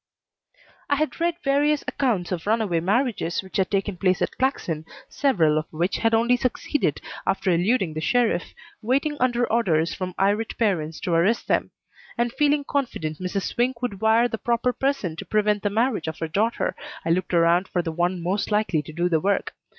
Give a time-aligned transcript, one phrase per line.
[0.89, 5.59] I had read various accounts of runaway marriages which had taken place at Claxon, several
[5.59, 10.99] of which had only succeeded after eluding the sheriff, waiting under orders from irate parents
[11.01, 11.69] to arrest them;
[12.17, 13.43] and feeling confident Mrs.
[13.43, 16.75] Swink would wire the proper person to prevent the marriage of her daughter,
[17.05, 19.53] I looked around for the one most likely to do the work.